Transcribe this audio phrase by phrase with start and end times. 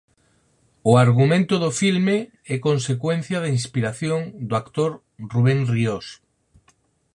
[0.91, 2.17] O argumento do filme
[2.53, 4.91] é consecuencia da inspiración do actor
[5.31, 6.07] Rubén Riós.